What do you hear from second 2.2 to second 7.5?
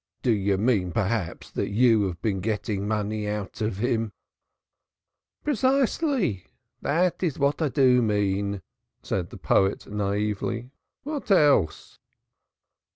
been getting money out of him?" "Precisely. That is